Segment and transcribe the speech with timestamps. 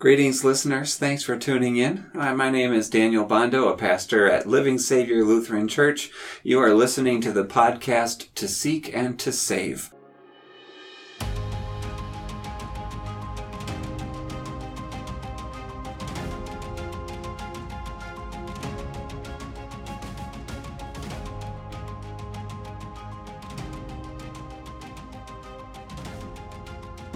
[0.00, 0.96] Greetings, listeners.
[0.96, 2.10] Thanks for tuning in.
[2.18, 6.10] Uh, my name is Daniel Bondo, a pastor at Living Savior Lutheran Church.
[6.42, 9.92] You are listening to the podcast To Seek and to Save.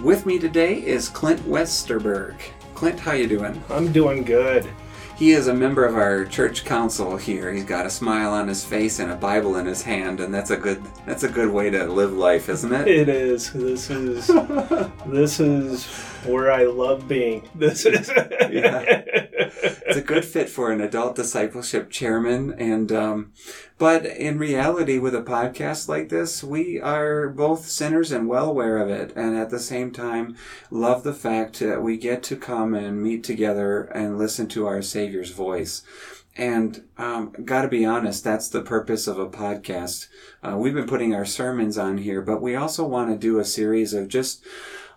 [0.03, 2.35] With me today is Clint Westerberg.
[2.85, 3.63] Clint, how you doing?
[3.71, 4.69] I'm doing good.
[5.17, 7.51] He is a member of our church council here.
[7.51, 10.51] He's got a smile on his face and a Bible in his hand, and that's
[10.51, 12.87] a good that's a good way to live life, isn't it?
[12.87, 13.51] It is.
[13.53, 14.27] This is
[15.07, 15.87] this is
[16.27, 17.49] where I love being.
[17.55, 18.07] This is
[18.51, 19.24] yeah.
[19.87, 23.33] It's a good fit for an adult discipleship chairman, and um,
[23.77, 28.79] but in reality, with a podcast like this, we are both sinners and well aware
[28.79, 30.35] of it, and at the same time,
[30.71, 34.81] love the fact that we get to come and meet together and listen to our
[34.81, 35.83] Savior's voice.
[36.35, 40.07] And um, got to be honest, that's the purpose of a podcast.
[40.41, 43.45] Uh, we've been putting our sermons on here, but we also want to do a
[43.45, 44.43] series of just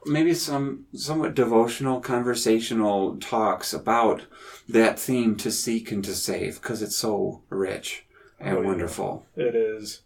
[0.07, 4.23] maybe some somewhat devotional, conversational talks about
[4.69, 8.05] that theme to seek and to save because it's so rich
[8.39, 9.27] and oh, wonderful.
[9.37, 10.03] It is.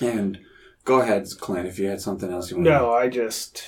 [0.00, 0.40] And
[0.84, 2.66] go ahead, Clint, if you had something else you want.
[2.66, 2.78] To say.
[2.78, 3.64] No, I just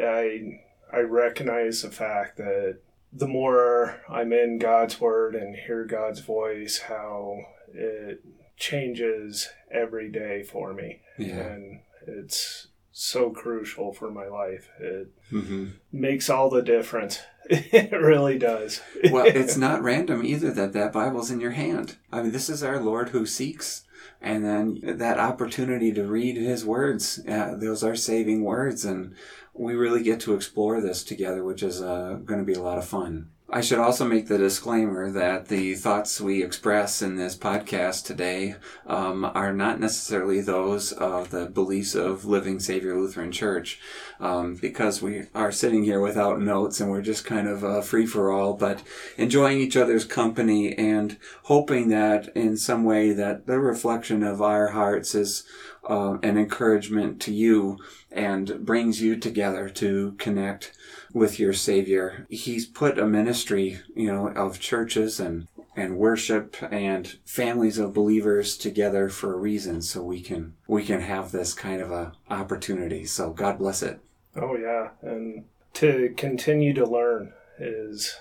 [0.00, 0.60] I
[0.92, 2.78] I recognize the fact that
[3.12, 7.38] the more I'm in God's Word and hear God's voice, how
[7.72, 8.22] it
[8.56, 11.00] changes every day for me.
[11.16, 11.38] Yeah.
[11.38, 12.67] And it's
[12.98, 14.68] so crucial for my life.
[14.80, 15.66] It mm-hmm.
[15.92, 17.20] makes all the difference.
[17.48, 18.80] it really does.
[19.12, 21.96] well, it's not random either that that Bible's in your hand.
[22.12, 23.84] I mean, this is our Lord who seeks.
[24.20, 28.84] And then that opportunity to read his words, uh, those are saving words.
[28.84, 29.14] And
[29.54, 32.78] we really get to explore this together, which is uh, going to be a lot
[32.78, 33.30] of fun.
[33.50, 38.56] I should also make the disclaimer that the thoughts we express in this podcast today
[38.86, 43.80] um, are not necessarily those of the beliefs of Living Savior Lutheran Church,
[44.20, 48.04] um, because we are sitting here without notes and we're just kind of uh, free
[48.04, 48.82] for all, but
[49.16, 54.68] enjoying each other's company and hoping that in some way that the reflection of our
[54.68, 55.44] hearts is
[55.88, 57.78] uh, an encouragement to you
[58.12, 60.72] and brings you together to connect
[61.12, 62.26] with your Savior.
[62.28, 68.56] He's put a ministry, you know, of churches and and worship and families of believers
[68.56, 73.04] together for a reason so we can we can have this kind of a opportunity.
[73.04, 74.00] So god bless it.
[74.34, 74.88] Oh yeah.
[75.02, 78.16] And to continue to learn is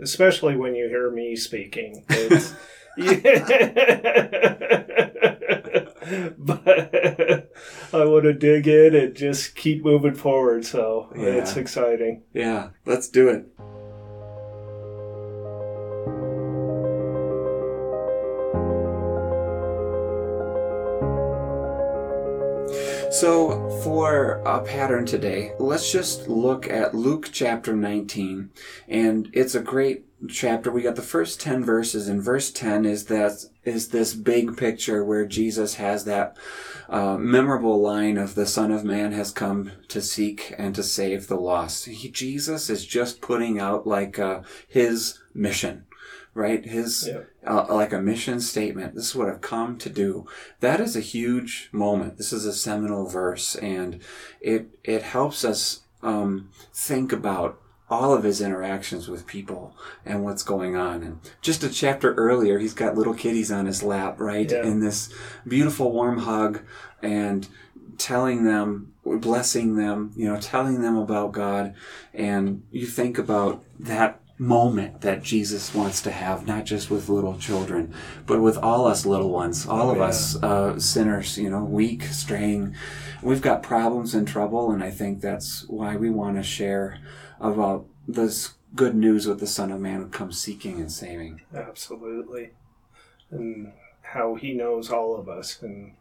[0.00, 2.54] especially when you hear me speaking it's
[6.38, 7.52] but
[7.92, 10.64] I want to dig in and just keep moving forward.
[10.64, 11.24] So yeah.
[11.24, 12.22] it's exciting.
[12.32, 13.46] Yeah, let's do it.
[23.10, 28.50] So, for a pattern today, let's just look at Luke chapter 19.
[28.88, 30.70] And it's a great chapter.
[30.70, 35.04] We got the first 10 verses, and verse 10 is that is this big picture
[35.04, 36.36] where Jesus has that
[36.88, 41.26] uh, memorable line of the Son of Man has come to seek and to save
[41.26, 41.86] the lost.
[41.86, 45.84] He, Jesus is just putting out like uh, his mission
[46.32, 46.64] right?
[46.64, 47.22] His, yeah.
[47.44, 48.94] uh, like a mission statement.
[48.94, 50.26] This is what I've come to do.
[50.60, 52.18] That is a huge moment.
[52.18, 54.00] This is a seminal verse and
[54.40, 57.60] it, it helps us, um, think about
[57.90, 59.74] all of his interactions with people
[60.06, 61.02] and what's going on.
[61.02, 64.50] And just a chapter earlier, he's got little kiddies on his lap, right?
[64.50, 64.62] Yeah.
[64.62, 65.12] In this
[65.46, 66.60] beautiful warm hug
[67.02, 67.48] and
[67.98, 71.74] telling them, blessing them, you know, telling them about God.
[72.14, 77.36] And you think about that moment that Jesus wants to have, not just with little
[77.36, 77.92] children,
[78.24, 80.04] but with all us little ones, all oh, of yeah.
[80.04, 82.74] us uh, sinners, you know, weak, straying.
[83.20, 86.98] We've got problems and trouble, and I think that's why we want to share
[87.40, 91.40] about this good news with the Son of Man who comes seeking and saving.
[91.54, 92.50] Absolutely.
[93.30, 93.72] And
[94.02, 95.94] how he knows all of us and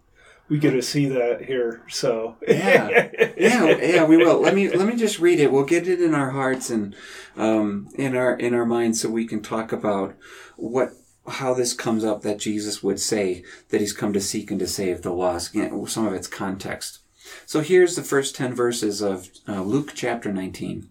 [0.49, 1.83] we get to see that here.
[1.89, 4.41] So yeah, yeah, yeah, we will.
[4.41, 5.51] Let me let me just read it.
[5.51, 6.95] We'll get it in our hearts and
[7.37, 10.15] um, in our in our minds, so we can talk about
[10.57, 10.93] what
[11.27, 14.67] how this comes up that Jesus would say that He's come to seek and to
[14.67, 15.53] save the lost.
[15.53, 16.99] some of its context.
[17.45, 20.89] So here's the first ten verses of uh, Luke chapter nineteen.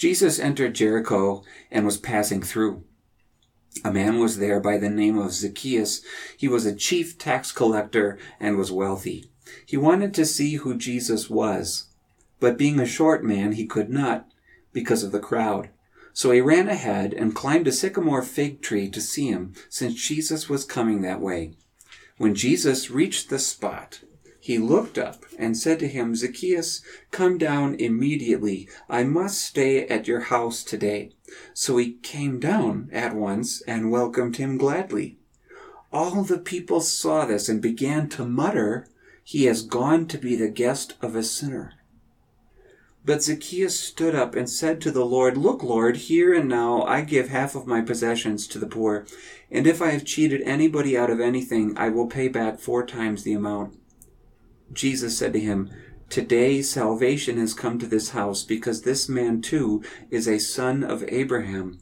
[0.00, 2.84] Jesus entered Jericho and was passing through.
[3.84, 6.00] A man was there by the name of Zacchaeus.
[6.38, 9.26] He was a chief tax collector and was wealthy.
[9.66, 11.90] He wanted to see who Jesus was,
[12.38, 14.26] but being a short man, he could not
[14.72, 15.68] because of the crowd.
[16.14, 20.48] So he ran ahead and climbed a sycamore fig tree to see him, since Jesus
[20.48, 21.58] was coming that way.
[22.16, 24.00] When Jesus reached the spot,
[24.50, 26.82] he looked up and said to him, Zacchaeus,
[27.12, 28.68] come down immediately.
[28.88, 31.12] I must stay at your house today.
[31.54, 35.18] So he came down at once and welcomed him gladly.
[35.92, 38.88] All the people saw this and began to mutter,
[39.22, 41.74] He has gone to be the guest of a sinner.
[43.04, 47.02] But Zacchaeus stood up and said to the Lord, Look, Lord, here and now I
[47.02, 49.06] give half of my possessions to the poor,
[49.48, 53.22] and if I have cheated anybody out of anything, I will pay back four times
[53.22, 53.79] the amount.
[54.72, 55.70] Jesus said to him,
[56.08, 61.04] Today salvation has come to this house, because this man too is a son of
[61.08, 61.80] Abraham.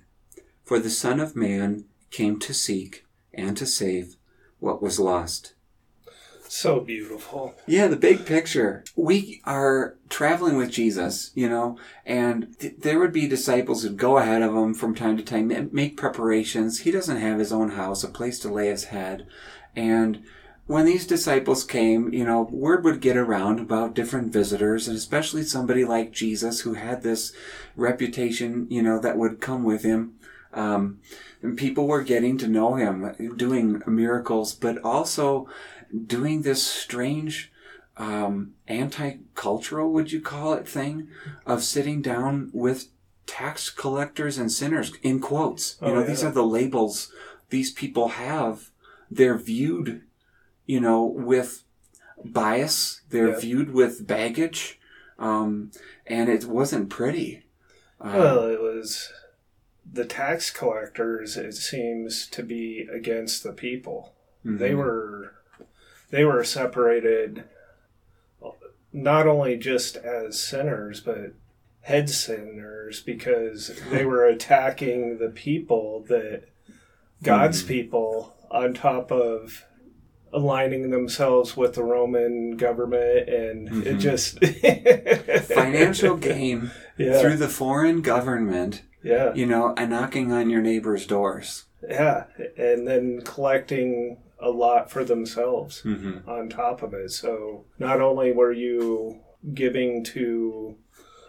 [0.65, 4.17] For the Son of Man came to seek and to save
[4.59, 5.55] what was lost.
[6.47, 7.55] So beautiful.
[7.67, 8.85] Yeah, the big picture.
[8.95, 14.19] We are traveling with Jesus, you know, and th- there would be disciples who'd go
[14.19, 16.81] ahead of him from time to time, make preparations.
[16.81, 19.27] He doesn't have his own house, a place to lay his head.
[19.77, 20.23] And
[20.69, 25.43] when these disciples came, you know, word would get around about different visitors, and especially
[25.43, 27.33] somebody like Jesus who had this
[27.75, 30.15] reputation, you know, that would come with him.
[30.53, 31.01] Um,
[31.43, 35.49] and people were getting to know him, doing miracles, but also
[36.07, 37.51] doing this strange
[37.97, 41.09] um, anti-cultural, would you call it, thing
[41.47, 42.89] of sitting down with
[43.27, 45.77] tax collectors and sinners in quotes.
[45.81, 46.07] You Oh, know, yeah.
[46.07, 47.13] these are the labels
[47.51, 48.71] these people have.
[49.11, 50.03] They're viewed,
[50.69, 51.65] you know, with
[52.25, 53.01] bias.
[53.11, 54.79] They're viewed with baggage,
[55.19, 55.73] um,
[56.07, 57.43] and it wasn't pretty.
[58.01, 59.13] Um, Well, it was
[59.91, 61.37] the tax collectors.
[61.37, 64.13] It seems to be against the people.
[64.45, 64.77] They mhm.
[64.77, 65.35] were
[66.11, 67.45] they were separated
[68.93, 71.33] not only just as sinners but
[71.83, 76.45] head sinners because they were attacking the people that
[77.23, 77.69] God's Mhm.
[77.69, 79.65] people on top of
[80.33, 84.01] aligning themselves with the Roman government and it Mhm.
[84.01, 84.39] just
[85.55, 91.07] financial gain yeah through the foreign government, yeah you know, and knocking on your neighbor's
[91.07, 91.65] doors.
[91.89, 92.25] yeah
[92.57, 96.29] and then collecting a lot for themselves Mm-hmm.
[96.29, 97.11] on top of it.
[97.11, 99.21] So not only were you
[99.55, 100.77] giving to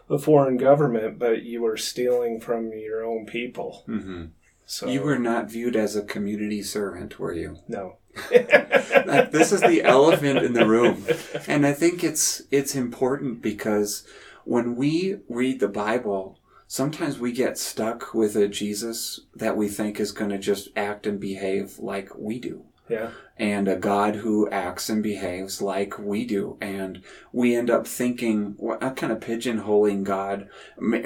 [0.09, 3.83] a foreign government, but you were stealing from your own people.
[3.87, 4.25] Mm-hmm.
[4.65, 7.57] So You were not viewed as a community servant, were you?
[7.67, 7.95] no.
[8.31, 11.05] Like, this is the elephant in the room,
[11.47, 14.05] and I think it's it's important because
[14.45, 19.99] when we read the Bible, sometimes we get stuck with a Jesus that we think
[19.99, 22.63] is going to just act and behave like we do.
[22.87, 23.11] Yeah.
[23.37, 26.57] and a God who acts and behaves like we do.
[26.59, 30.49] And we end up thinking, what kind of pigeonholing God,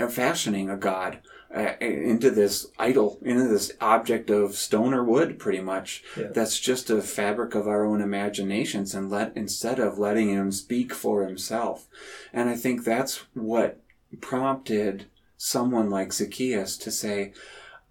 [0.09, 1.19] fashioning a God
[1.55, 6.03] uh, into this idol, into this object of stone or wood, pretty much.
[6.17, 6.29] Yeah.
[6.33, 10.93] That's just a fabric of our own imaginations and let, instead of letting him speak
[10.93, 11.87] for himself.
[12.31, 13.79] And I think that's what
[14.19, 15.05] prompted
[15.37, 17.33] someone like Zacchaeus to say,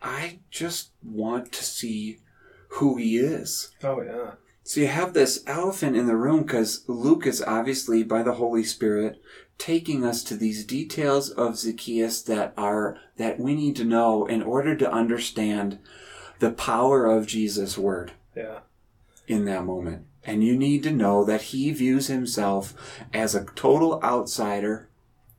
[0.01, 2.19] I just want to see
[2.69, 3.73] who he is.
[3.85, 4.33] Oh yeah.
[4.65, 8.63] So you have this elephant in the room because Luke is obviously by the Holy
[8.63, 9.21] Spirit
[9.59, 14.43] taking us to these details of Zacchaeus that are that we need to know in
[14.43, 15.79] order to understand
[16.39, 18.61] the power of Jesus' word Yeah.
[19.27, 20.05] in that moment.
[20.25, 22.75] And you need to know that he views himself
[23.13, 24.89] as a total outsider,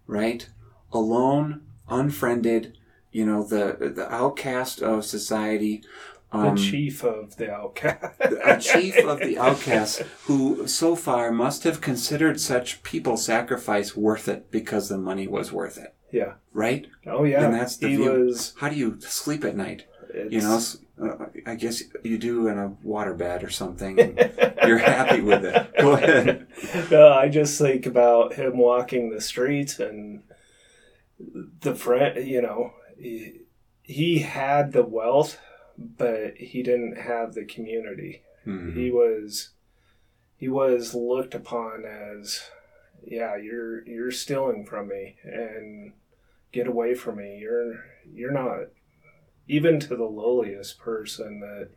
[0.06, 0.48] right?
[0.92, 2.78] Alone, unfriended,
[3.12, 5.84] you know, the the outcast of society.
[6.34, 8.04] The chief of the outcast.
[8.44, 14.28] a chief of the outcasts who so far must have considered such people sacrifice worth
[14.28, 16.34] it because the money was worth it yeah.
[16.52, 17.46] right Oh yeah.
[17.46, 18.12] And that's the he view.
[18.12, 18.54] was.
[18.58, 20.60] how do you sleep at night It's, you know
[21.02, 24.32] uh, i guess you do in a water waterbed or something and
[24.68, 26.48] you're happy with it go ahead
[26.92, 30.24] no, I just think about him walking the streets and
[31.62, 32.28] the friend.
[32.28, 33.42] You know, he,
[33.82, 35.38] he had the wealth,
[35.78, 38.22] but he didn't have the community.
[38.46, 38.74] Mhm.
[38.76, 39.50] He was
[40.38, 42.50] he was looked upon as,
[43.06, 45.94] yeah, you're you're stealing from me and
[46.52, 47.38] get away from me.
[47.40, 48.68] You're you're not
[49.48, 51.70] even to the lowliest person that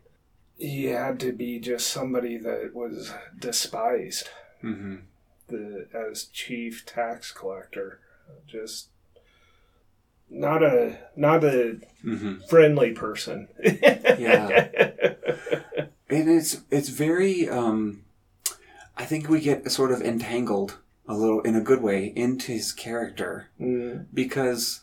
[0.57, 4.29] he had to be just somebody that was despised
[4.63, 5.01] Mhm.
[5.47, 7.99] the as chief tax collector
[8.47, 8.89] just
[10.29, 12.47] not a not a Mhm.
[12.49, 14.69] friendly person Yeah.
[16.09, 18.03] and it's it's very um
[18.95, 22.71] i think we get sort of entangled a little in a good way into his
[22.71, 24.81] character Mm, because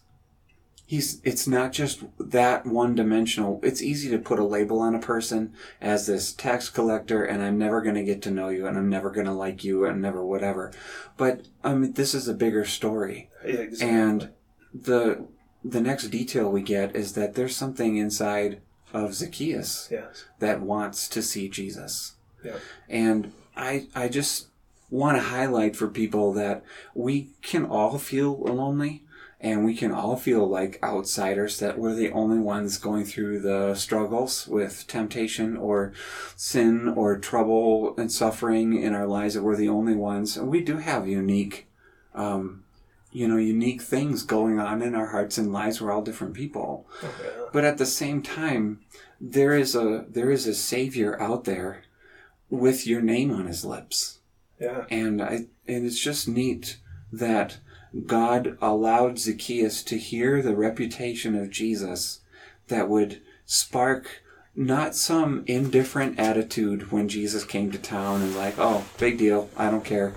[0.86, 4.98] he's it's not just that one dimensional it's easy to put a label on a
[5.00, 8.76] person as this tax collector and i'm never going to get to know you and
[8.76, 10.72] i'm never going to like you and never whatever
[11.16, 13.88] but i mean this is a bigger story exactly.
[13.96, 14.30] and
[14.74, 15.26] the
[15.64, 18.60] the next detail we get is that there's something inside
[18.92, 20.24] of zacchaeus yes.
[20.38, 22.58] that wants to see jesus Yeah.
[22.88, 24.48] and I I just
[24.90, 26.62] want to highlight for people that
[26.94, 29.02] we can all feel lonely
[29.40, 33.74] and we can all feel like outsiders that we're the only ones going through the
[33.74, 35.92] struggles with temptation or
[36.36, 40.60] sin or trouble and suffering in our lives that we're the only ones and we
[40.60, 41.66] do have unique
[42.14, 42.63] um,
[43.14, 45.80] you know unique things going on in our hearts and lives.
[45.80, 46.86] We're all different people.
[47.02, 47.08] Yeah.
[47.52, 48.80] but at the same time
[49.20, 51.84] there is a there is a savior out there
[52.50, 54.18] with your name on his lips.
[54.60, 54.84] Yeah.
[54.90, 56.78] and i and it's just neat
[57.12, 57.58] that
[58.06, 62.20] god allowed zacchaeus to hear the reputation of jesus
[62.68, 64.22] that would spark
[64.54, 69.50] not some indifferent attitude when jesus came to town and like oh big deal.
[69.56, 70.14] I don't care.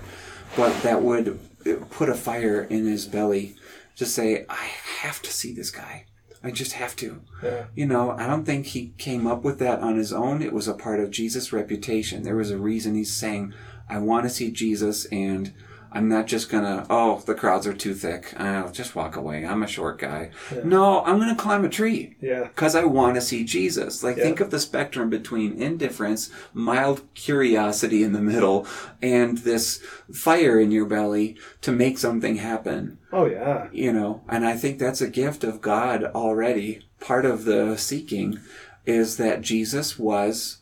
[0.56, 1.38] But that would
[1.76, 3.54] put a fire in his belly
[3.96, 4.68] to say i
[5.02, 6.04] have to see this guy
[6.42, 7.64] i just have to Yeah.
[7.74, 10.42] you know, I don't think he came up with that on his own.
[10.42, 12.22] It was a part of Jesus' reputation.
[12.24, 13.54] There was a reason he's saying,
[13.88, 15.52] I want to see Jesus and
[15.90, 18.34] I'm not just gonna, oh, the crowds are too thick.
[18.38, 19.44] I'll just walk away.
[19.46, 20.30] I'm a short guy.
[20.64, 22.44] No, I'm gonna climb a tree Yeah.
[22.44, 24.02] because I want to see Jesus.
[24.02, 24.24] Like, Yeah.
[24.24, 28.66] think of the spectrum between indifference, mild curiosity in the middle,
[29.00, 29.80] and this
[30.12, 33.68] fire in your belly to make something happen Oh yeah.
[33.72, 38.38] you know and i think that's a gift of god already part of the seeking
[38.86, 40.58] is that jesus was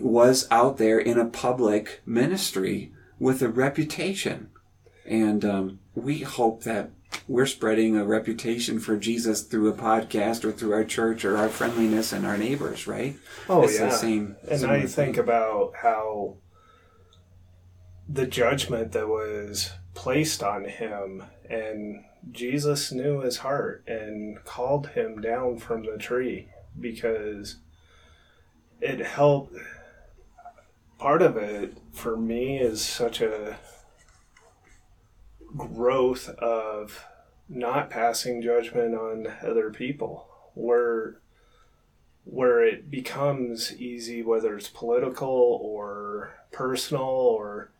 [0.00, 2.92] was out there in a public ministry
[3.24, 4.50] with a reputation
[5.06, 6.90] and um, we hope that
[7.28, 11.48] we're spreading a reputation for jesus through a podcast or through our church or our
[11.48, 13.16] friendliness and our neighbors right
[13.48, 13.86] Oh it's yeah.
[13.86, 16.36] the same and I think about how
[18.08, 25.20] the judgment that was placed on him, and Jesus knew his heart and called him
[25.20, 27.56] down from the tree because
[28.80, 29.54] it helped.
[30.98, 33.58] Part of it for me is such a
[35.56, 37.04] growth of
[37.48, 41.20] not passing judgment on other people where
[42.24, 47.70] where it becomes easy whether it's political or personal or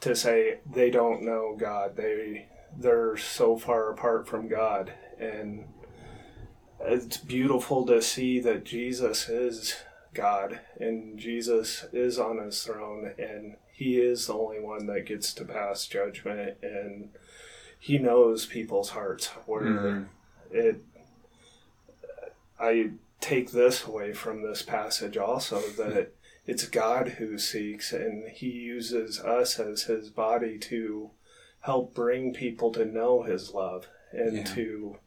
[0.00, 1.96] to say they don't know God.
[1.96, 2.46] They
[2.76, 4.92] they're so far apart from God.
[5.18, 5.66] And
[6.80, 9.76] it's beautiful to see that Jesus is
[10.18, 15.32] God and Jesus is on his throne and he is the only one that gets
[15.34, 17.10] to pass judgment and
[17.78, 20.08] he knows people's hearts where Mhm.
[20.50, 20.80] it
[22.58, 26.12] I take this away from this passage also that
[26.46, 31.10] it's God who seeks and he uses us as his body to
[31.60, 34.44] help bring people to know his love and Yeah.
[34.54, 34.98] to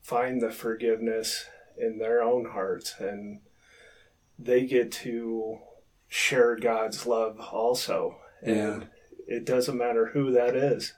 [0.00, 1.46] find the forgiveness
[1.76, 3.40] in their own hearts and
[4.42, 5.58] they get to
[6.08, 8.16] share God's love also.
[8.42, 8.88] And
[9.26, 10.94] it doesn't matter who that is.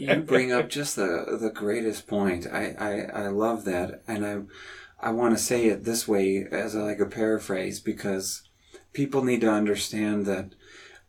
[0.00, 2.46] You bring up just the the greatest point.
[2.46, 6.74] I, I, I love that, and I I want to say it this way as
[6.74, 8.48] a, like a paraphrase because
[8.92, 10.54] people need to understand that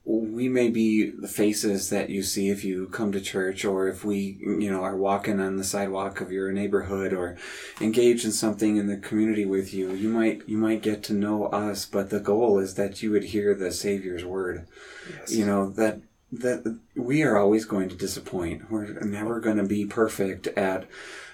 [0.05, 4.03] we may be the faces that you see if you come to church or if
[4.03, 7.37] we you know are walking on the sidewalk of your neighborhood or
[7.79, 9.93] engage in something in the community with you.
[9.93, 13.25] You might you might get to know us but the goal is that you would
[13.25, 14.67] hear the savior's word.
[15.09, 15.31] Yes.
[15.33, 16.01] you know that
[16.33, 18.69] that we are always going to disappoint.
[18.69, 20.85] We're never going to be perfect at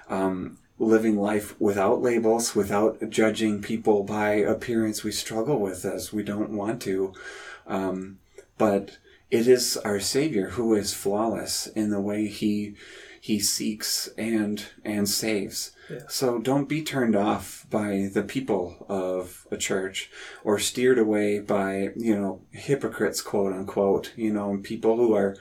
[0.10, 5.04] um, living life without labels without judging people by appearance.
[5.04, 6.14] We struggle with this.
[6.14, 7.14] We don't want to
[7.66, 8.20] um,
[8.60, 9.00] but
[9.32, 12.76] it is our savior who is flawless in the way he
[13.22, 16.00] he seeks and and saves Yeah.
[16.08, 20.10] so don't be turned off by the people of a church
[20.44, 25.36] or steered away by, you know, hypocrites, quote unquote, you know, people who are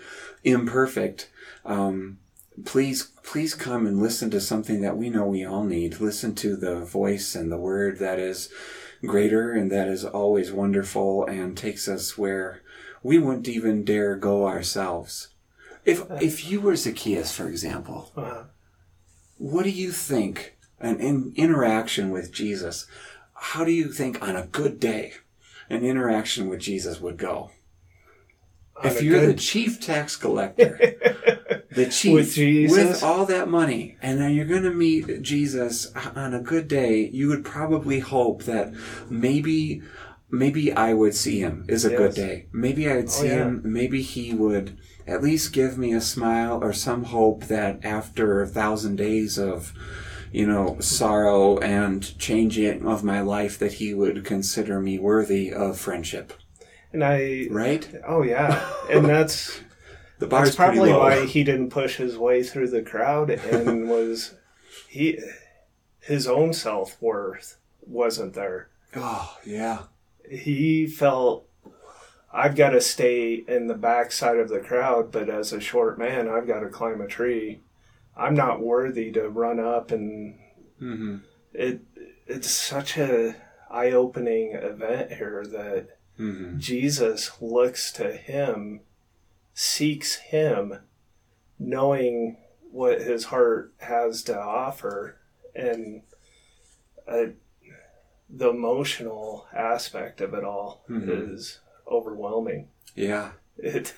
[0.45, 1.31] imperfect.
[1.65, 2.19] Um,
[2.65, 6.01] please, please come and listen to something that we know we all need.
[6.01, 8.49] Listen to the voice and the word that is
[9.07, 12.63] greater and that is always wonderful and takes us where
[13.03, 15.29] we wouldn't even dare go ourselves.
[15.85, 18.45] If, if you were Zacchaeus, for example, Uh,
[19.39, 22.87] what do you think an in interaction with Jesus?
[23.35, 25.15] How do you think on a good day
[25.71, 27.51] an interaction with Jesus would go?
[28.77, 30.79] On if you're the chief tax collector,
[31.71, 32.77] the chief With Jesus?
[32.77, 37.09] with all that money, and then you're going to meet Jesus on a good day,
[37.13, 38.73] you would probably hope that
[39.09, 39.83] maybe,
[40.31, 42.47] maybe I would see him is a good day.
[42.53, 43.45] Maybe I would oh, see yeah.
[43.45, 43.63] him.
[43.65, 48.47] Maybe he would at least give me a smile or some hope that after a
[48.47, 49.73] thousand days of,
[50.33, 55.79] you know, sorrow and changing of my life, that he would consider me worthy of
[55.79, 56.33] friendship.
[56.93, 57.89] and I, Right?
[58.07, 59.61] oh yeah, and that's
[60.19, 64.35] The bar's that's probably why he didn't push his way through the crowd and was
[64.89, 65.19] he
[66.01, 67.57] his own self worth
[67.87, 68.69] wasn't there.
[68.97, 69.83] Oh yeah.
[70.31, 71.47] He felt
[72.33, 75.99] I've got to stay in the back side of the crowd, but as a short
[75.99, 77.61] man, I've got to climb a tree.
[78.17, 80.39] I'm not worthy to run up and
[80.81, 81.17] Mm-hmm.
[81.55, 81.81] it
[82.29, 83.35] it's such a
[83.69, 86.59] eye-opening event here that Mm-hmm.
[86.59, 88.81] Jesus looks to him,
[89.55, 90.81] seeks him,
[91.61, 92.39] knowing
[92.73, 95.17] what his heart has to offer,
[95.55, 96.03] and
[97.07, 97.27] uh,
[98.31, 101.35] the emotional aspect of it all Mhm.
[101.35, 102.69] is overwhelming.
[102.95, 103.33] Yeah.
[103.57, 103.95] It,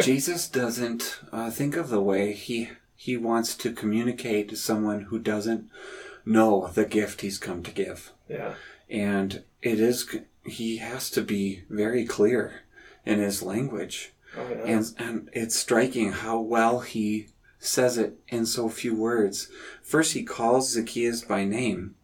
[0.00, 5.18] Jesus doesn't uh, think of the way he he wants to communicate to someone who
[5.18, 5.68] doesn't
[6.24, 8.54] know the gift he's come to give, yeah,
[8.88, 10.08] and it is
[10.46, 12.62] he has to be very clear
[13.04, 14.64] in his language, oh, yeah.
[14.64, 17.26] and and it's striking how well he
[17.58, 19.48] says it in so few words.
[19.82, 21.96] First, he calls Zacchaeus by name.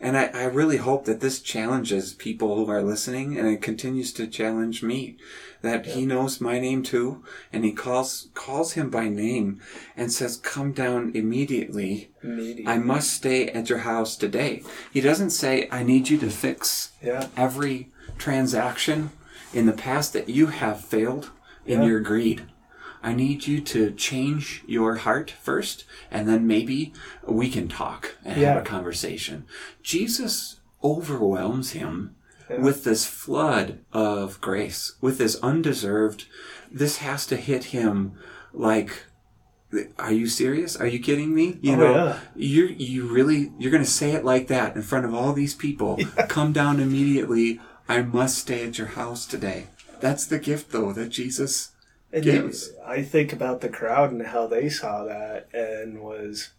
[0.00, 4.12] And I, I really hope that this challenges people who are listening and it continues
[4.14, 5.16] to challenge me
[5.62, 9.60] that he knows my name too and he calls calls him by name
[9.96, 12.68] and says come down immediately Immediate.
[12.68, 14.62] i must stay at your house today
[14.92, 19.10] he doesn't say i need you to fix yeah, every transaction
[19.54, 21.30] in the past that you have failed
[21.64, 21.88] in Yeah.
[21.88, 22.42] your greed.
[23.06, 26.92] I need you to change your heart first, and then maybe
[27.24, 28.54] we can talk and Yeah.
[28.54, 29.44] have a conversation.
[29.80, 32.16] Jesus overwhelms him
[32.50, 32.60] Yeah.
[32.62, 36.24] with this flood of grace, with this undeserved.
[36.70, 38.12] This has to hit him
[38.52, 39.04] like.
[39.98, 40.76] Are you serious?
[40.76, 41.58] Are you kidding me?
[41.60, 42.18] You Oh, know, yeah.
[42.34, 45.98] you're you really you're gonna say it like that in front of all these people.
[46.28, 47.60] Come down immediately.
[47.88, 49.66] I must stay at your house today.
[50.00, 51.70] That's the gift, though, that Jesus.
[52.16, 52.68] And gives.
[52.68, 56.50] you- I think about the crowd and how they saw that and was,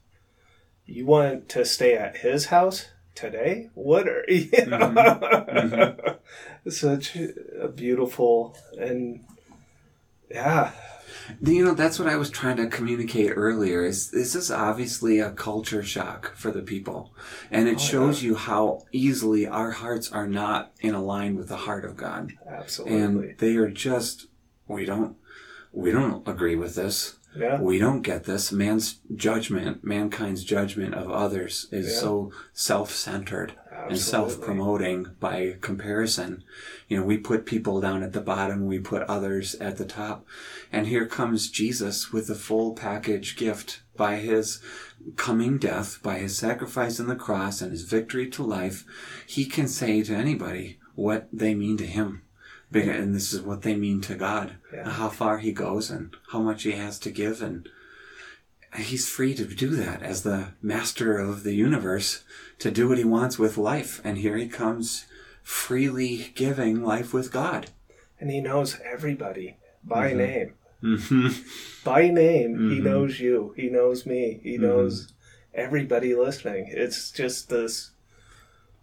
[0.86, 3.70] you want to stay at his house today?
[3.74, 6.70] What are you Mm-hmm.
[6.70, 9.24] Such a beautiful and
[10.30, 10.72] yeah,
[11.42, 13.86] You know, that's what I was trying to communicate earlier.
[13.86, 17.14] Is this is obviously a culture shock for the people,
[17.50, 21.56] and it Oh, shows you how easily our hearts are not in line with the
[21.58, 23.00] heart of God, absolutely.
[23.02, 24.28] and they are just
[24.68, 25.16] we don't
[25.82, 27.18] we don't agree with this.
[27.36, 28.52] yeah, we don't get this.
[28.52, 32.00] Man's judgment, mankind's judgment of others is Yeah.
[32.00, 33.54] so self-centered
[33.90, 36.44] and self-promoting by comparison.
[36.88, 40.26] You know, we put people down at the bottom, we put others at the top.
[40.72, 44.60] And here comes Jesus with the full package gift by his
[45.16, 48.84] coming death, by his sacrifice on the cross and his victory to life.
[49.28, 52.24] He can say to anybody what they mean to him.
[52.72, 54.56] Big- And this is what they mean to God.
[54.74, 54.90] Yeah.
[54.90, 57.68] How far he goes and how much he has to give and
[58.76, 62.24] he's free to do that as the master of the universe
[62.60, 64.02] to do what he wants with life.
[64.04, 65.06] And here he comes
[65.42, 67.72] freely giving life with God.
[68.20, 70.18] and he knows everybody by Mhm.
[70.18, 70.54] name.
[70.84, 71.28] Mm-hmm.
[71.84, 72.84] By name, he Mhm.
[72.84, 73.54] knows you.
[73.56, 74.40] He knows me.
[74.44, 74.62] He Mhm.
[74.62, 75.14] knows
[75.54, 76.66] everybody listening.
[76.72, 77.92] It's just this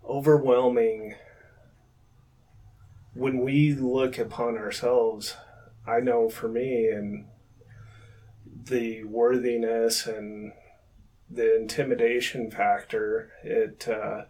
[0.08, 1.14] overwhelming.
[3.14, 5.36] When we look upon ourselves,
[5.86, 7.26] I know for me and
[8.64, 10.52] the worthiness and
[11.30, 14.24] the intimidation factor, it uh,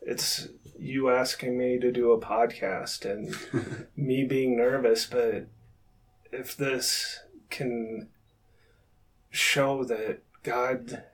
[0.00, 5.46] it's you asking me to do a podcast and me being nervous, but
[6.32, 8.08] if this can
[9.30, 11.04] show that God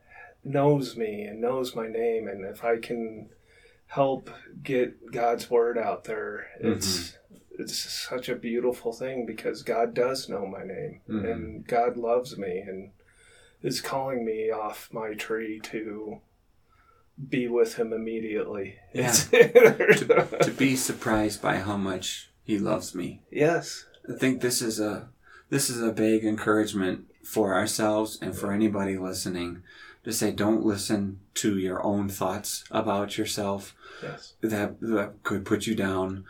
[0.43, 3.31] knows me and knows my name, and if I can
[3.91, 4.31] help
[4.63, 7.17] get God's word out there, it's
[7.59, 11.31] it's such a beautiful thing because God does know my name Mhm.
[11.31, 12.91] and God loves me and
[13.63, 16.21] is calling me off my tree to
[17.29, 18.77] be with Him immediately.
[18.95, 19.13] Yeah.
[19.31, 23.23] To, to be surprised by how much he loves me.
[23.31, 23.87] yes.
[24.09, 25.11] I think this is a
[25.51, 29.63] this is a big encouragement for ourselves and for anybody listening
[30.05, 34.35] to say don't listen to your own thoughts about yourself Yes.
[34.41, 36.25] that, that could put you down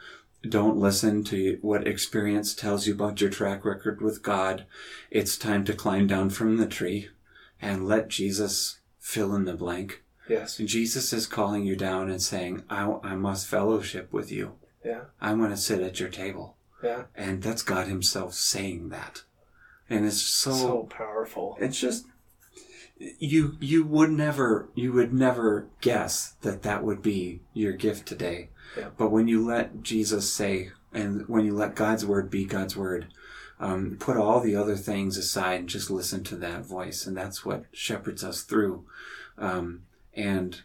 [0.48, 4.64] don't listen to what experience tells you about your track record with God.
[5.10, 7.10] It's time to climb down from the tree
[7.60, 10.02] and let Jesus fill in the blank.
[10.30, 10.56] Yes.
[10.56, 14.54] Jesus is calling you down and saying, I, I must fellowship with you.
[14.82, 15.02] Yeah.
[15.20, 16.56] I want to sit at your table.
[16.82, 17.02] Yeah.
[17.14, 19.24] And that's God Himself saying that.
[19.90, 21.58] And it's so, So powerful.
[21.60, 22.06] it's just,
[23.18, 28.50] you, you would never, you would never guess that that would be your gift today.
[28.76, 28.90] Yeah.
[28.96, 33.08] But when you let Jesus say, and when you let God's word be God's word,
[33.58, 37.06] um, put all the other things aside and just listen to that voice.
[37.06, 38.86] And that's what shepherds us through.
[39.38, 39.82] Um,
[40.14, 40.62] and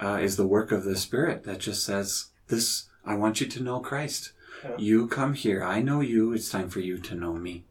[0.00, 3.62] uh, is the work of the Spirit that just says, This, I want you to
[3.62, 4.32] know Christ.
[4.64, 4.76] Yeah.
[4.78, 5.62] You come here.
[5.62, 6.32] I know you.
[6.32, 7.64] It's time for you to know me.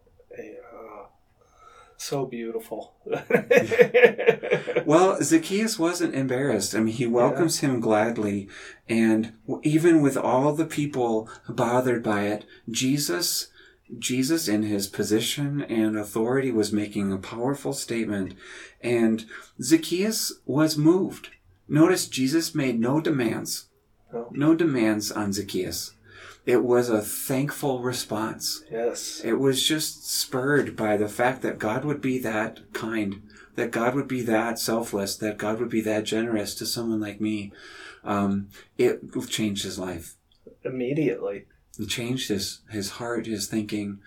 [2.01, 2.07] Yeah.
[2.07, 2.95] So beautiful.
[4.85, 6.75] Well, Zacchaeus wasn't embarrassed.
[6.75, 8.49] I mean, he welcomes him gladly.
[8.89, 9.33] And
[9.63, 13.49] even with all the people bothered by it, Jesus,
[13.97, 18.33] Jesus in his position and authority was making a powerful statement.
[18.81, 19.25] And
[19.61, 21.29] Zacchaeus was moved.
[21.67, 23.67] Notice Jesus made no demands.
[24.11, 24.27] No.
[24.31, 25.93] No demands on Zacchaeus.
[26.45, 28.63] It was a thankful response.
[28.71, 29.21] yes.
[29.23, 33.21] It was just spurred by the fact that God would be that kind,
[33.55, 37.21] that God would be that selfless, that God would be that generous to someone like
[37.21, 37.51] me.
[38.03, 40.15] Um, it changed his life.
[40.63, 41.45] Immediately.
[41.79, 43.99] It changed his, his heart, his thinking.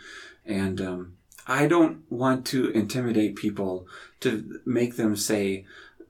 [0.44, 1.16] And um,
[1.46, 3.86] I don't want to intimidate people
[4.20, 5.66] to make them say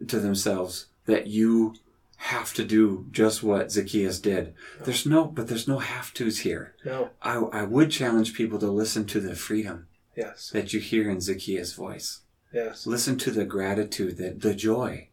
[0.08, 1.74] to themselves that you
[2.16, 4.54] have to do just what Zacchaeus did.
[4.84, 6.74] There's no, but there's no have tos here.
[6.84, 7.10] No.
[7.22, 10.50] I, I would challenge people to listen to the freedom Yes.
[10.50, 12.20] that you hear in Zacchaeus' voice.
[12.52, 12.86] Yes.
[12.86, 15.08] Listen to the gratitude, the, the joy.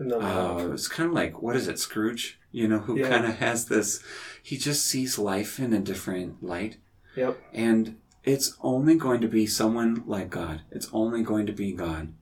[0.00, 0.66] Love.
[0.68, 2.40] Uh, it's kind of like, what is it, Scrooge?
[2.50, 3.08] You know, who Yeah.
[3.08, 4.02] kind of has this,
[4.42, 6.78] he just sees life in a different light.
[7.16, 7.38] Yep.
[7.52, 10.62] And it's only going to be someone like God.
[10.70, 12.12] It's only going to be God.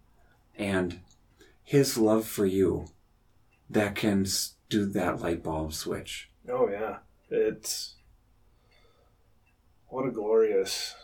[0.56, 1.00] And
[1.62, 2.87] his love for you
[3.70, 4.26] that can
[4.68, 6.30] do that light bulb switch.
[6.48, 6.98] Oh yeah.
[7.30, 7.94] It's
[9.88, 10.94] what a glorious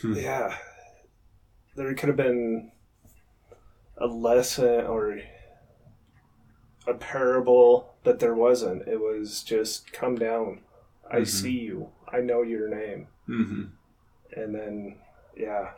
[0.00, 0.14] Hmm.
[0.14, 0.56] Yeah.
[1.76, 2.72] There could have been
[3.98, 5.20] a lesson or
[6.86, 8.88] a parable, that there wasn't.
[8.88, 10.62] It was just come down.
[11.10, 11.26] I Mhm.
[11.26, 11.92] see you.
[12.08, 13.08] I know your name.
[13.26, 13.64] hmm
[14.34, 14.98] And then
[15.36, 15.74] yeah.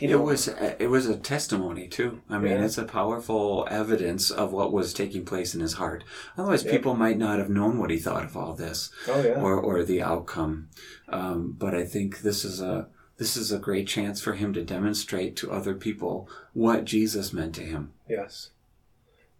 [0.00, 2.20] It was it was a testimony too.
[2.28, 2.64] I mean, Yeah.
[2.64, 6.04] it's a powerful evidence of what was taking place in his heart.
[6.36, 6.72] Otherwise, Yeah.
[6.72, 9.40] people might not have known what he thought of all this Oh yeah.
[9.40, 10.68] or or the outcome.
[11.08, 14.64] Um, but I think this is a this is a great chance for him to
[14.64, 17.92] demonstrate to other people what Jesus meant to him.
[18.08, 18.50] Yes.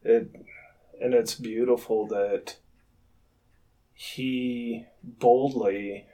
[0.04, 0.30] It
[1.00, 2.56] and it's beautiful that
[3.94, 6.06] he boldly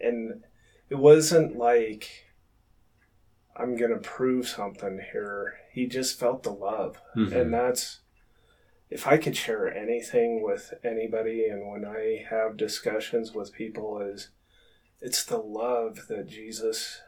[0.00, 0.42] and
[0.90, 2.23] it wasn't like
[3.56, 5.54] I'm going to prove something here.
[5.72, 7.00] He just felt the love.
[7.16, 7.32] Mhm.
[7.32, 8.00] And that's
[8.90, 14.30] if I could share anything with anybody and when I have discussions with people is
[15.00, 17.02] it's the love that Jesus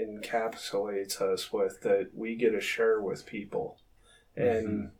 [0.00, 3.78] encapsulates us with that we get to share with people.
[4.36, 4.90] And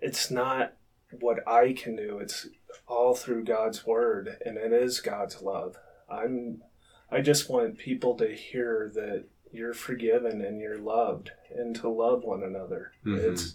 [0.00, 0.74] it's not
[1.20, 2.48] what I can do, it's
[2.86, 5.76] all through God's word and it is God's love.
[6.08, 6.62] I'm
[7.10, 12.22] I just want people to hear that you're forgiven and you're loved and to love
[12.24, 12.92] one another.
[13.04, 13.18] Mhm.
[13.18, 13.54] It's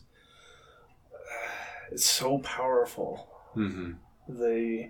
[1.92, 3.94] it's so powerful hmm
[4.28, 4.90] the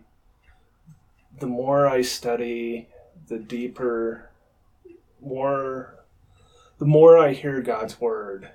[1.39, 2.87] the more I study,
[3.27, 4.29] the deeper,
[5.19, 5.95] more,
[6.77, 8.51] the more I hear God's word,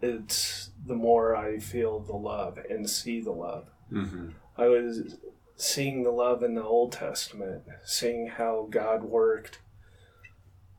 [0.00, 3.68] it's the more I feel the love and see the love.
[3.90, 5.16] hmm I was
[5.56, 9.58] seeing the love in the Old Testament, seeing how God worked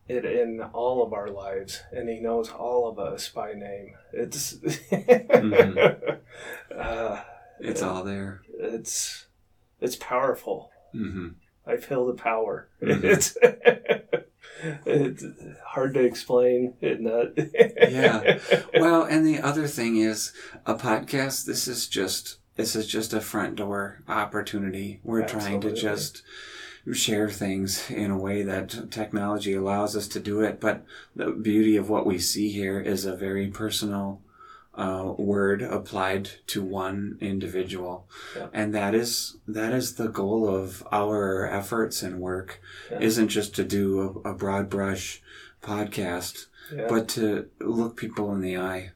[0.07, 3.93] it in all of our lives, and He knows all of us by name.
[4.13, 4.55] It's,
[6.75, 7.21] uh,
[7.59, 8.41] It's all there.
[8.59, 9.25] it's
[9.81, 10.71] it's powerful.
[10.91, 11.29] hmm
[11.67, 12.69] I feel the power.
[12.81, 13.03] Mhm.
[13.03, 13.35] It's
[14.85, 15.23] it's
[15.65, 16.75] hard to explain.
[16.81, 17.29] It not.
[17.91, 18.39] Yeah.
[18.79, 20.31] Well, and the other thing is
[20.65, 21.45] a podcast.
[21.45, 24.99] This is just this is just a front door opportunity.
[25.03, 26.21] We're trying to just
[26.93, 30.59] share things in a way that technology allows us to do it.
[30.59, 30.83] But
[31.15, 34.21] the beauty of what we see here is a very personal
[34.75, 38.47] uh, word applied to one individual, Yeah.
[38.53, 42.61] and that is that is the goal of our efforts and work.
[42.91, 42.99] Yeah.
[42.99, 45.21] Isn't just to do a, a broad brush
[45.61, 46.45] podcast
[46.75, 46.87] Yeah.
[46.89, 48.91] but to look people in the eye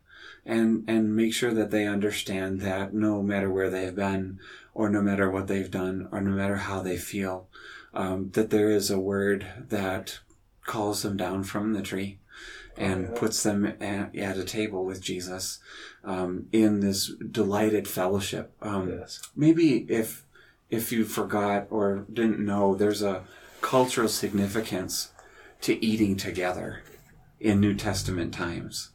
[0.45, 4.39] and and make sure that they understand that no matter where they've been
[4.73, 7.47] or no matter what they've done or no matter how they feel
[7.93, 10.19] um, that there is a word that
[10.65, 12.19] calls them down from the tree
[12.77, 13.19] and Oh, yeah.
[13.19, 15.59] puts them at, at a table with Jesus
[16.03, 18.51] um, in this delighted fellowship.
[18.61, 19.21] Um, Yes.
[19.35, 20.25] maybe if
[20.69, 23.23] if you forgot or didn't know, there's a
[23.61, 25.11] cultural significance
[25.61, 26.83] to eating together
[27.39, 28.91] in New Testament times.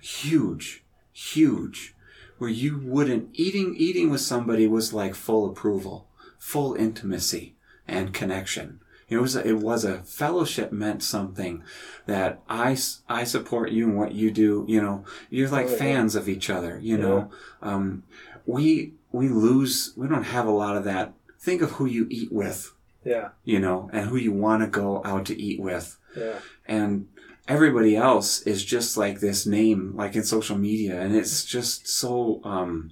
[0.00, 1.94] Huge, huge.
[2.38, 6.06] Where you wouldn't eating eating with somebody was like full approval,
[6.38, 7.55] full intimacy
[7.88, 8.80] and connection.
[9.08, 11.62] It was a, it was a fellowship meant something
[12.06, 12.76] that I,
[13.08, 14.64] I support you and what you do.
[14.66, 15.76] You know, you're like Oh, yeah.
[15.76, 16.78] fans of each other.
[16.82, 17.30] You know,
[17.62, 18.02] um,
[18.46, 19.92] we we lose.
[19.96, 21.12] We don't have a lot of that.
[21.38, 22.72] Think of who you eat with.
[23.04, 23.28] Yeah.
[23.44, 26.40] You know, and who you want to go out to eat with Yeah.
[26.66, 27.06] and
[27.46, 32.40] everybody else is just like this name like in social media and it's just so
[32.42, 32.90] um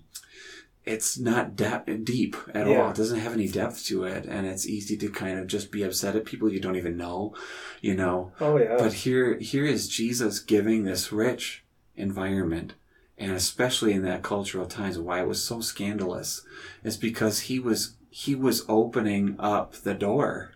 [0.86, 2.82] it's not de- deep at Yeah.
[2.82, 5.70] all it doesn't have any depth to it and it's easy to kind of just
[5.72, 7.34] be upset at people you don't even know
[7.80, 8.76] you know Oh yeah.
[8.78, 11.64] but here here is jesus giving this rich
[11.96, 12.74] environment
[13.16, 16.42] and especially in that cultural times why it was so scandalous
[16.82, 20.52] is because he was he was opening up the door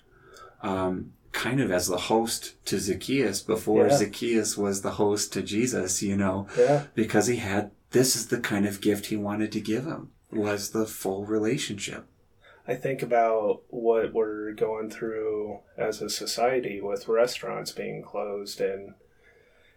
[0.63, 3.97] um, kind of as the host to zacchaeus before Yeah.
[3.97, 6.85] zacchaeus was the host to jesus you know yeah.
[6.95, 10.71] because he had this is the kind of gift he wanted to give him was
[10.71, 12.07] the full relationship
[12.69, 18.93] I think about what we're going through as a society with restaurants being closed and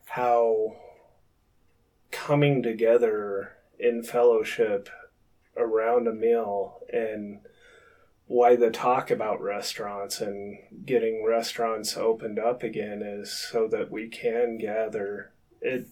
[0.08, 0.76] how
[2.12, 4.90] coming together in fellowship
[5.56, 7.40] around a meal and
[8.28, 14.10] why the talk about restaurants and getting restaurants opened up again is so that we
[14.10, 15.88] can gather it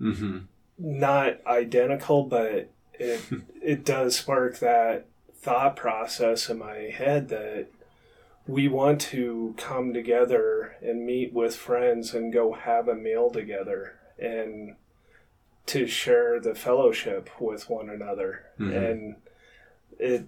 [0.00, 0.38] mm-hmm.
[0.78, 3.20] not identical, but it
[3.62, 7.66] it does spark that thought process in my head that
[8.46, 13.94] we want to come together and meet with friends and go have a meal together
[14.18, 14.76] and
[15.66, 18.90] to share the fellowship with one another Mhm.
[18.90, 19.16] and
[19.98, 20.26] it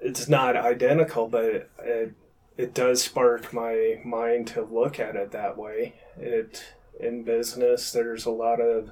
[0.00, 2.12] it's not identical but it
[2.56, 6.64] it does spark my mind to look at it that way it
[7.00, 8.90] in business there's a lot of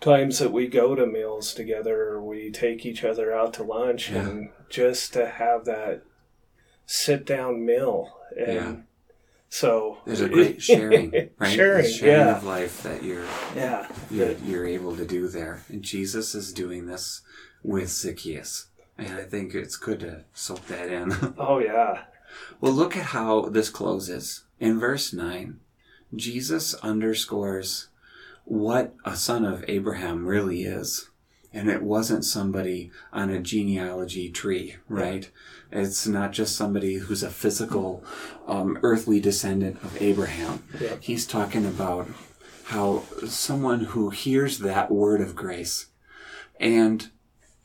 [0.00, 4.10] times that we go to meals together or we take each other out to lunch
[4.10, 4.28] Yeah.
[4.28, 6.02] and just to have that
[6.86, 8.76] sit down meal and Yeah.
[9.48, 13.88] so there's a great sharing right sharing, The sharing yeah of life that you're yeah
[14.10, 15.64] you're, you're able to do there.
[15.68, 17.22] And Jesus is doing this
[17.62, 18.66] with Zacchaeus.
[18.96, 21.34] And I think it's good to soak that in.
[21.38, 22.04] oh yeah
[22.60, 24.44] well, look at how this closes.
[24.60, 25.60] In verse 9,
[26.14, 27.88] Jesus underscores
[28.48, 31.10] what a son of Abraham really is.
[31.52, 35.30] And it wasn't somebody on a genealogy tree, right?
[35.70, 38.02] It's not just somebody who's a physical,
[38.46, 40.62] um, earthly descendant of Abraham.
[40.80, 40.96] Yeah.
[41.00, 42.08] He's talking about
[42.64, 45.86] how someone who hears that word of grace
[46.60, 47.10] and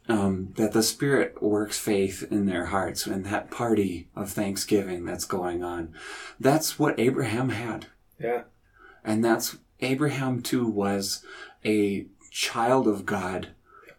[0.09, 5.25] um, that the Spirit works faith in their hearts and that party of thanksgiving that's
[5.25, 5.93] going on.
[6.39, 7.87] That's what Abraham had.
[8.19, 8.43] yeah
[9.03, 11.23] And that's Abraham too was
[11.65, 13.49] a child of God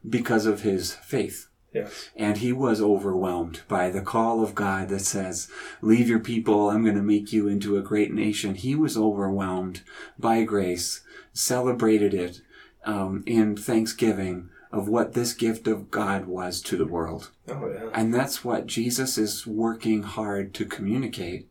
[0.08, 1.48] because of his faith.
[1.72, 5.48] yes And he was overwhelmed by the call of God that says,
[5.80, 8.54] Leave your people, I'm going to make you into a great nation.
[8.54, 9.82] He was overwhelmed
[10.18, 12.40] by grace, celebrated it
[12.84, 17.30] um, in thanksgiving of what this gift of God was to the world.
[17.48, 21.48] oh yeah And that's what Jesus is working hard to communicate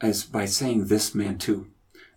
[0.00, 1.68] as by saying this man too.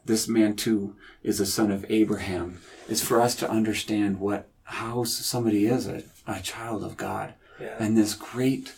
[0.05, 2.59] This man too is a son of Abraham.
[2.89, 7.33] Is for us to understand what how somebody is a, a child of God.
[7.59, 8.73] yeah And this great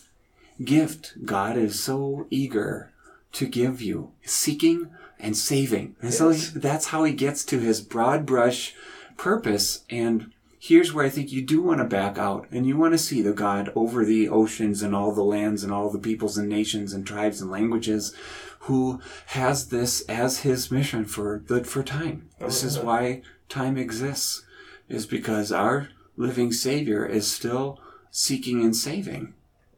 [0.64, 2.92] gift God is so eager
[3.34, 5.96] to give you, seeking and saving.
[6.02, 6.54] And so Yes.
[6.54, 8.74] he- that's how he gets to his broad brush
[9.18, 9.84] purpose.
[9.90, 10.32] And
[10.68, 13.22] here's where I think you do want to back out and you want to see
[13.22, 16.92] the God over the oceans and all the lands and all the peoples and nations
[16.94, 18.16] and tribes and languages
[18.62, 22.30] who has this as his mission for the, for time.
[22.40, 24.44] This is why time exists
[24.90, 29.34] is because our living savior is still seeking and saving.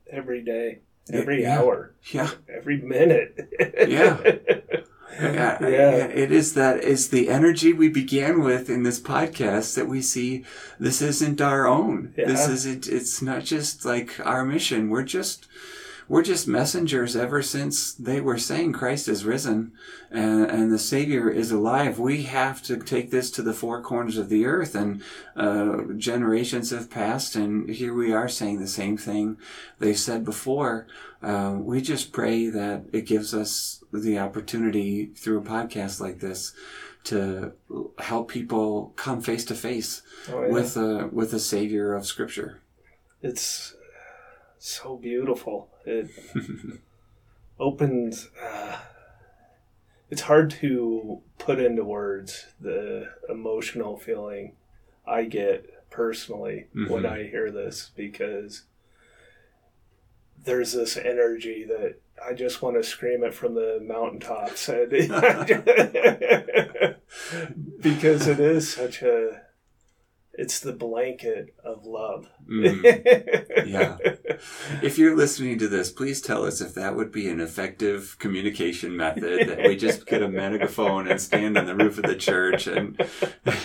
[0.10, 0.80] every day
[1.12, 1.60] every Yeah.
[1.60, 2.32] hour Yeah.
[2.48, 3.50] every minute
[3.88, 4.18] Yeah.
[5.20, 6.06] Yeah, Yeah.
[6.06, 10.44] it is that is the energy we began with in this podcast that we see
[10.80, 12.14] this isn't our own.
[12.16, 14.90] This isn't it's not just like our mission.
[14.90, 15.48] We're just
[16.10, 19.74] we're just messengers ever since they were saying Christ is risen
[20.10, 22.00] and, and the Savior is alive.
[22.00, 25.02] We have to take this to the four corners of the earth and,
[25.36, 29.38] uh, generations have passed and here we are saying the same thing
[29.80, 30.88] they said before.
[31.22, 36.54] Uh, we just pray that it gives us the opportunity through a podcast like this
[37.06, 37.54] to
[38.00, 42.60] help people come face to face Oh, with a with a savior of scripture.
[43.22, 43.74] it's
[44.68, 45.70] so beautiful.
[45.86, 46.10] It
[47.60, 48.30] opens.
[48.42, 48.78] Uh,
[50.10, 54.54] it's hard to put into words the emotional feeling
[55.06, 57.10] I get personally when Mhm.
[57.10, 58.64] I hear this because
[60.44, 64.68] there's this energy that I just want to scream it from the mountaintops
[67.82, 69.42] because it is such a
[70.34, 72.30] it's the blanket of love.
[72.48, 73.68] Mm.
[73.68, 73.98] Yeah.
[74.82, 78.96] If you're listening to this, please tell us if that would be an effective communication
[78.96, 82.68] method that we just get a megaphone and stand on the roof of the church
[82.68, 83.00] and,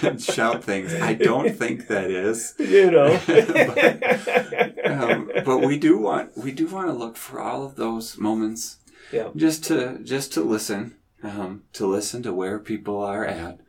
[0.02, 0.94] and shout things.
[0.94, 2.54] I don't think that is.
[2.58, 3.18] you know.
[4.84, 8.78] Um, but we do want we do want to look for all of those moments
[9.10, 9.28] yeah.
[9.36, 13.60] just to just to listen um, to listen to where people are at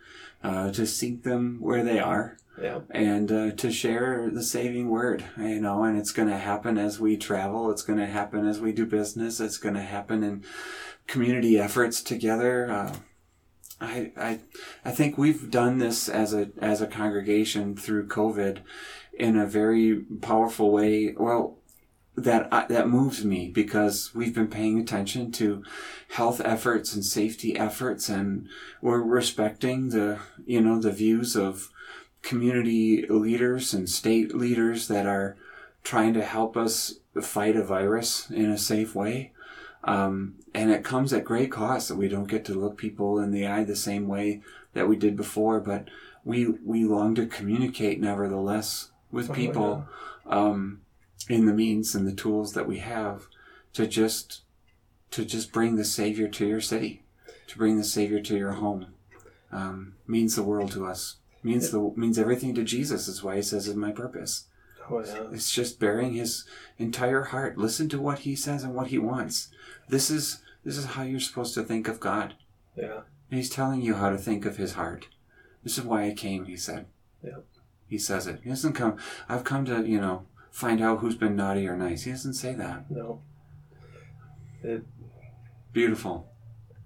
[0.44, 2.80] uh, to seek them where they are Yeah.
[2.92, 7.00] and uh, to share the saving word you know and it's going to happen as
[7.00, 10.44] we travel it's going to happen as we do business it's going to happen in
[11.08, 12.96] community efforts together uh,
[13.82, 14.40] I, I
[14.86, 18.60] I think we've done this as a as a congregation through COVID
[19.14, 21.14] in a very powerful way.
[21.18, 21.58] Well,
[22.16, 25.64] that I, that moves me because we've been paying attention to
[26.10, 28.48] health efforts and safety efforts, and
[28.82, 31.70] we're respecting the you know the views of
[32.22, 35.38] community leaders and state leaders that are
[35.84, 39.32] trying to help us fight a virus in a safe way.
[39.84, 43.32] Um, and it comes at great cost that we don't get to look people in
[43.32, 44.42] the eye the same way
[44.74, 45.90] that we did before, but
[46.24, 49.88] we, we long to communicate nevertheless with Oh, people,
[50.26, 50.82] um,
[51.30, 53.28] in the means and the tools that we have
[53.74, 54.42] to just,
[55.12, 57.04] to just bring the Savior to your city,
[57.48, 58.88] to bring the Savior to your home,
[59.52, 61.18] um, means the world to us.
[61.44, 64.46] Means the means everything to Jesus is why he says it's my purpose.
[64.90, 65.26] Oh, yeah.
[65.32, 66.46] It's just bearing his
[66.78, 67.58] entire heart.
[67.58, 69.50] Listen to what he says and what he wants.
[69.90, 72.36] This is this is how you're supposed to think of God.
[72.78, 73.02] Yeah.
[73.30, 75.08] And he's telling you how to think of his heart.
[75.64, 76.86] This is why I came, he said.
[77.22, 77.40] Yeah.
[77.88, 78.40] He says it.
[78.42, 82.04] He doesn't come I've come to, you know, find out who's been naughty or nice.
[82.04, 82.90] He doesn't say that.
[82.90, 83.22] No.
[84.64, 84.84] It
[85.74, 86.30] Beautiful.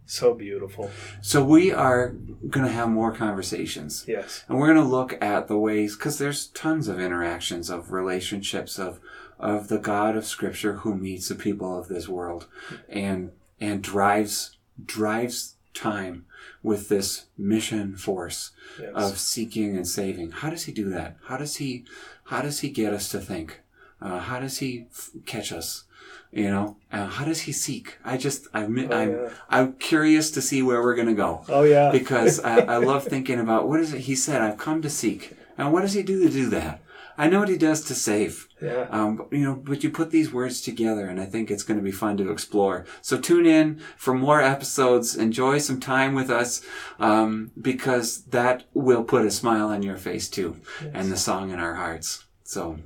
[0.05, 0.89] so beautiful.
[1.21, 2.15] So we are
[2.49, 4.05] gonna have more conversations.
[4.07, 4.45] Yes.
[4.47, 8.79] And we're going to look at the ways, because there's tons of interactions of relationships
[8.79, 8.99] of,
[9.37, 12.47] of the God of Scripture who meets the people of this world
[12.87, 16.25] and, and drives, drives time
[16.63, 18.91] with this mission force Yes.
[18.95, 20.31] of seeking and saving.
[20.31, 21.17] How does he do that?
[21.25, 21.83] How does he,
[22.27, 23.61] how does he get us to think?
[24.01, 25.83] Uh, how does he f- catch us?
[26.31, 27.97] You know, uh, how does he seek?
[28.03, 29.29] I just, I'm, Oh, I'm, yeah.
[29.49, 31.89] I'm curious to see where we're going to go oh yeah.
[31.99, 35.33] because I, I love thinking about what is it he said i've come to seek
[35.57, 36.81] and what does he do to do that
[37.17, 38.87] i know what he does to save yeah.
[38.89, 41.77] um, but, you know but you put these words together and i think it's going
[41.77, 46.29] to be fun to explore so tune in for more episodes enjoy some time with
[46.29, 46.61] us
[46.99, 50.55] um, because that will put a smile on your face too
[50.93, 52.77] and the song in our hearts so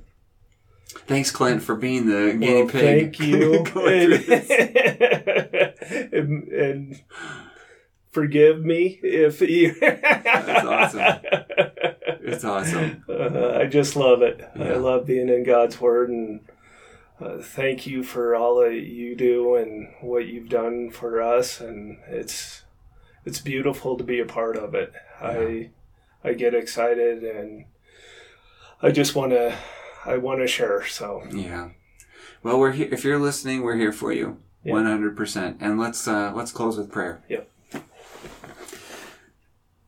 [1.07, 3.63] thanks clint for being the guinea Well, pig thank you.
[3.63, 4.49] this.
[6.12, 7.01] and, and
[8.12, 9.73] forgive me if you.
[9.79, 11.01] That's awesome.
[12.23, 14.47] it's awesome Uh, I just love it.
[14.55, 16.41] I love being in God's Word, and
[17.19, 21.60] uh, thank you for all that you do and what you've done for us.
[21.62, 22.63] And it's
[23.25, 24.93] it's beautiful to be a part of it.
[25.21, 25.69] I
[26.23, 27.65] I get excited, and
[28.81, 29.55] I just want to
[30.05, 30.86] I want to share.
[30.86, 31.69] So Yeah.
[32.43, 32.89] Well, we're here.
[32.91, 35.57] If you're listening, we're here for you, one hundred percent.
[35.60, 37.23] And let's uh, let's close with prayer.
[37.29, 37.47] Yep.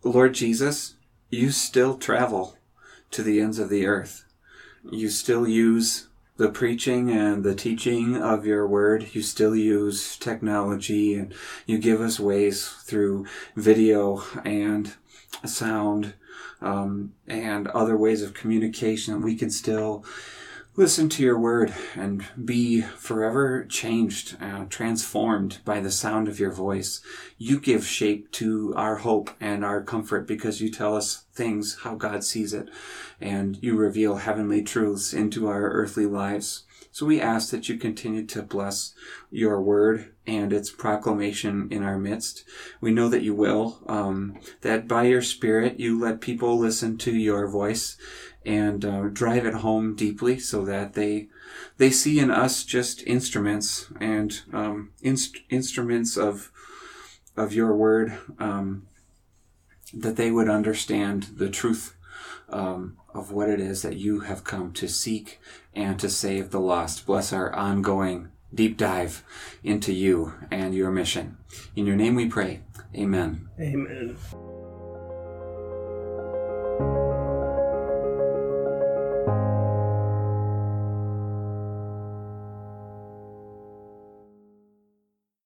[0.04, 0.96] Lord Jesus,
[1.34, 2.56] you still travel
[3.10, 4.24] to the ends of the earth.
[4.90, 9.08] You still use the preaching and the teaching of your word.
[9.14, 11.34] You still use technology, and
[11.66, 13.26] you give us ways through
[13.56, 14.94] video and
[15.46, 16.14] sound
[16.62, 20.06] um, and other ways of communication we can still
[20.76, 26.52] listen to your word and be forever changed, uh, transformed by the sound of your
[26.52, 27.02] voice.
[27.38, 31.96] You give shape to our hope and our comfort because you tell us things how
[31.96, 32.70] God sees it,
[33.22, 36.64] and you reveal heavenly truths into our earthly lives.
[36.92, 38.94] So we ask that you continue to bless
[39.32, 42.46] your word and its proclamation in our midst.
[42.82, 47.12] We know that you will, um, that by your spirit you let people listen to
[47.12, 47.98] your voice
[48.46, 51.28] and uh, drive it home deeply so that they
[51.78, 56.52] they see in us just instruments and um, inst- instruments of
[57.36, 58.88] of your word um,
[59.94, 61.96] that they would understand the truth
[62.50, 65.40] um, of what it is that you have come to seek
[65.74, 67.06] and to save the lost.
[67.06, 69.24] Bless our ongoing deep dive
[69.64, 71.38] into you and your mission.
[71.76, 72.62] In your name we pray.
[72.96, 73.50] Amen.
[73.60, 74.16] Amen.